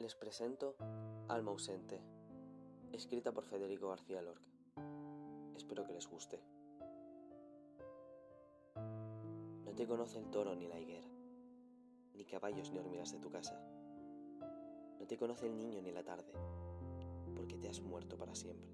[0.00, 0.76] Les presento
[1.28, 2.00] Alma ausente,
[2.90, 4.48] escrita por Federico García Lorca.
[5.54, 6.40] Espero que les guste.
[9.66, 11.06] No te conoce el toro ni la higuera,
[12.14, 13.60] ni caballos ni hormigas de tu casa.
[14.98, 16.32] No te conoce el niño ni la tarde,
[17.36, 18.72] porque te has muerto para siempre.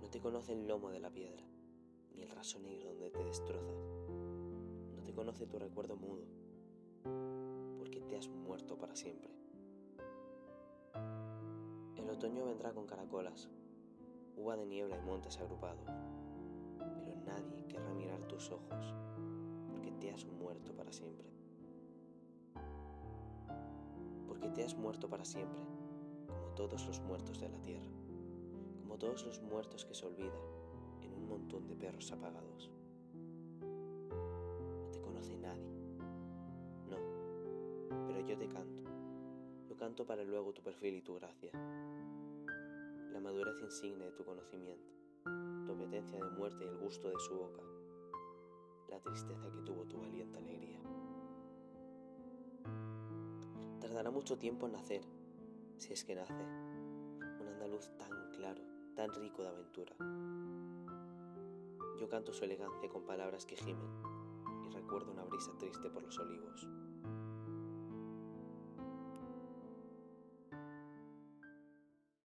[0.00, 1.44] No te conoce el lomo de la piedra,
[2.14, 3.76] ni el raso negro donde te destrozas.
[4.96, 6.24] No te conoce tu recuerdo mudo,
[8.08, 9.30] te has muerto para siempre.
[11.96, 13.48] El otoño vendrá con caracolas,
[14.36, 15.90] uva de niebla y montes agrupados,
[16.78, 18.94] pero nadie querrá mirar tus ojos,
[19.68, 21.28] porque te has muerto para siempre.
[24.26, 25.60] Porque te has muerto para siempre,
[26.28, 27.90] como todos los muertos de la tierra,
[28.80, 30.40] como todos los muertos que se olvidan
[31.02, 32.70] en un montón de perros apagados.
[38.26, 38.82] Yo te canto.
[39.68, 41.50] Yo canto para luego tu perfil y tu gracia.
[43.12, 44.92] La madurez insigne de tu conocimiento,
[45.64, 47.62] tu apetencia de muerte y el gusto de su boca,
[48.88, 50.80] la tristeza que tuvo tu valiente alegría.
[53.80, 55.02] Tardará mucho tiempo en nacer,
[55.76, 58.62] si es que nace, un andaluz tan claro,
[58.96, 59.94] tan rico de aventura.
[61.98, 63.90] Yo canto su elegancia con palabras que gimen
[64.66, 66.66] y recuerdo una brisa triste por los olivos.